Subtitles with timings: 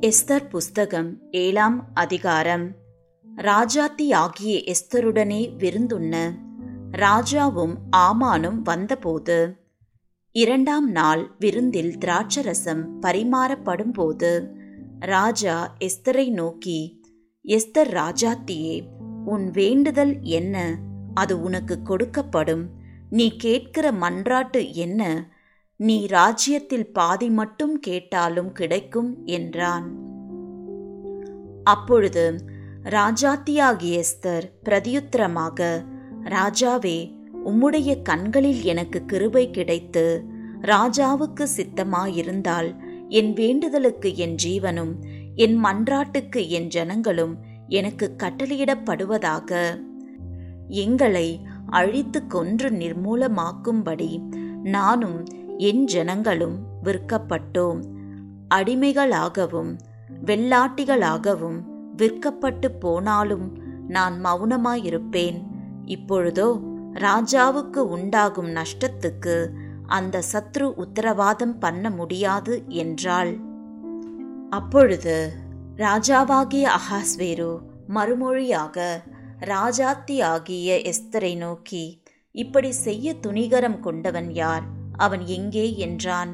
[0.00, 2.74] Esther புஸ்தகம் ஏழாம் அதிகாரம்.
[3.36, 6.30] ராஜாத்தி ஆகிய எஸ்தருடனே விருந்துண்ண
[6.92, 9.56] ராஜாவும் ஆமானும் வந்தபோது
[10.32, 14.48] இரண்டாம் நாள் விருந்தில் திராட்சரசம் பரிமாறப்படும்போது
[14.98, 17.00] ராஜா எஸ்தரை நோக்கி
[17.48, 18.82] எஸ்தர் ராஜாத்தியே
[19.24, 20.78] உன் வேண்டுதல் என்ன?
[21.14, 22.66] அது உனக்கு கொடுக்கப்படும்.
[23.10, 25.28] நீ கேட்கிற மன்றாட்டு என்ன?
[25.80, 29.86] நீ ராஜ்யத்தில் பாதி மட்டும் கேட்டாலும் கிடைக்கும் என்றான்.
[31.64, 32.44] அப்பொழுது
[32.84, 35.68] ராஜாத்தியாகிய எஸ்தர் பிரதியுத்தரமாக
[36.24, 36.98] ராஜாவே
[37.44, 40.24] உம்முடைய கண்களில் எனக்கு கிருபை கிடைத்து
[40.62, 42.76] ராஜாவுக்கு சித்தமாயிருந்தால்
[43.08, 44.94] என் வேண்டுதலுக்கு என் ஜீவனும்
[45.34, 47.36] என் மன்றாட்டுக்கு என் ஜனங்களும்
[47.68, 49.50] எனக்கு கட்டளையிடப்படுவதாக.
[50.68, 54.12] எங்களை அழித்து கொன்று நிர்மூலமாக்கும்படி
[54.62, 55.24] நானும்
[55.58, 57.80] என் ஜனங்களும் விற்கப்பட்டோம்.
[58.54, 59.76] அடிமைகளாகவும்
[60.24, 61.58] வெள்ளாட்டிகளாகவும்
[61.96, 65.42] விற்கப்பட்டு போனாலும் நான் மௌனமாயிருப்பேன்
[65.84, 66.60] இப்பொழுதோ
[66.92, 69.48] ராஜாவுக்கு உண்டாகும் நஷ்டத்துக்கு
[69.86, 73.36] அந்த சத்ரு உத்தரவாதம் பண்ண முடியாது என்றாள்.
[74.50, 75.32] அப்பொழுது
[75.76, 78.88] ராஜாவாகிய அகாஸ்வேரு மறுமொழியாக
[79.40, 84.76] ராஜாத்தி ஆகிய எஸ்தரை நோக்கி இப்படி செய்ய துணிகரம் கொண்டவன் யார்?
[84.98, 86.32] அவன் எங்கே என்றான்.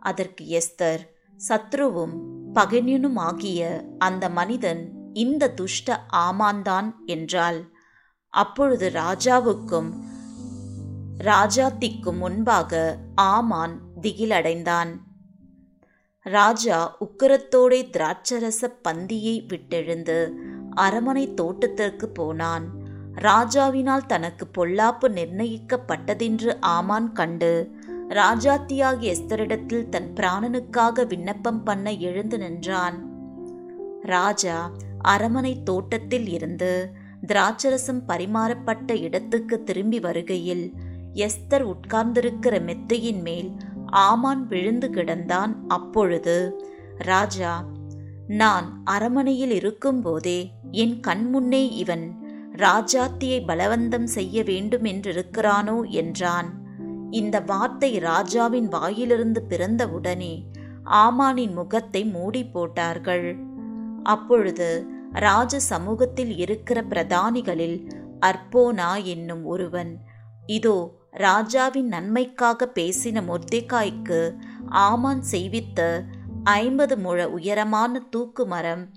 [0.00, 1.02] அதற்கு எஸ்தர்
[1.40, 2.14] சத்ருவும்
[2.54, 3.60] பகைஞனுமாகிய
[3.98, 4.82] அந்த மனிதன்
[5.12, 7.60] இந்த துஷ்ட ஆமான்தான் என்றாள்.
[8.32, 9.90] அப்பொழுது ராஜாவுக்கும்
[11.24, 12.80] ராஜாத்திக்கும் முன்பாக
[13.14, 14.90] ஆமான் திகிலடைந்தான்.
[16.26, 20.18] ராஜா உக்கரத்தோடே திராட்சரச பந்தியை விட்டெழுந்து
[20.76, 22.66] அரமனை தோட்டத்திற்கு போனான்.
[23.20, 27.52] ராஜாவினால் தனக்கு பொல்லாப்பு நிர்ணயிக்கப்பட்டதென்று ஆமான் கண்டு
[28.08, 33.10] ராஜாத்தியாகிய எஸ்தரிடத்தில் தன் பிராணனுக்காக விண்ணப்பம் பண்ண எழுந்து நின்றான்.
[34.02, 36.92] ராஜா அரமனை தோட்டத்தில் இருந்து
[37.26, 40.74] திராட்சரசம் பரிமாறப்பட்ட இடத்துக்கு திரும்பி வருகையில்
[41.14, 43.52] எஸ்தர் உட்கார்ந்திருக்கிற மெத்தையின் மேல்
[43.86, 45.54] ஆமான் விழுந்து கிடந்தான்.
[45.68, 46.60] அப்பொழுது
[46.98, 47.64] ராஜா
[48.26, 52.24] நான் அரமனையில் இருக்கும்போதே என் கண்முன்னே இவன்
[52.56, 56.65] ராஜாத்தியை பலவந்தம் செய்ய வேண்டும் என்றிருக்கிறானோ என்றான்.
[57.10, 60.44] இந்த வார்த்தை ராஜாவின் வாயிலிருந்து பிறந்தவுடனே
[60.84, 63.36] ஆமானின் முகத்தை மூடி போட்டார்கள்
[64.02, 67.90] அப்பொழுது ராஜ சமூகத்தில் இருக்கிற பிரதானிகளில்
[68.20, 70.00] அர்போனா என்னும் ஒருவன்
[70.46, 74.36] இதோ ராஜாவின் நன்மைக்காக பேசின மொர்தேக்காய்க்கு
[74.68, 76.04] ஆமான் செய்வித்த
[76.42, 78.90] ஐம்பது முழ உயரமான தூக்கு மரம்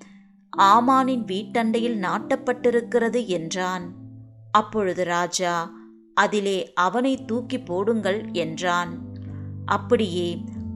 [0.57, 3.95] ஆமானின் வீட்டண்டையில் நாட்டப்பட்டிருக்கிறது என்றான்.
[4.51, 5.71] அப்பொழுது ராஜா
[6.19, 8.91] அதிலே அவனை தூக்கி போடுங்கள் என்றான்.
[9.66, 10.30] அப்படியே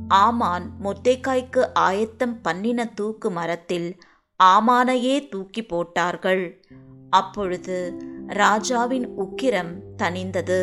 [0.08, 3.90] ஆமான் மொத்தேக்காய்க்கு ஆயத்தம் பண்ணின தூக்கு மரத்தில்
[4.44, 6.44] ஆமானையே தூக்கி போட்டார்கள்.
[7.10, 7.78] அப்பொழுது
[8.28, 10.62] ராஜாவின் உக்கிரம் தணிந்தது.